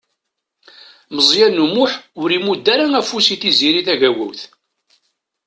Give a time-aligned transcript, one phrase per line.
[1.15, 1.91] Meẓyan U Muḥ
[2.21, 4.41] ur imudd ara afus i Tiziri Tagawawt.